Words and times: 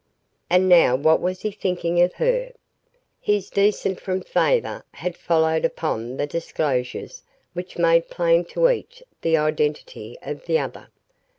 And 0.49 0.67
now 0.67 0.95
what 0.95 1.21
was 1.21 1.41
he 1.41 1.51
thinking 1.51 2.01
of 2.01 2.15
her? 2.15 2.53
His 3.19 3.51
descent 3.51 3.99
from 3.99 4.21
favor 4.21 4.83
had 4.93 5.15
followed 5.15 5.63
upon 5.63 6.17
the 6.17 6.25
disclosures 6.25 7.21
which 7.53 7.77
made 7.77 8.09
plain 8.09 8.43
to 8.45 8.67
each 8.71 9.03
the 9.21 9.37
identity 9.37 10.17
of 10.23 10.47
the 10.47 10.57
other. 10.57 10.89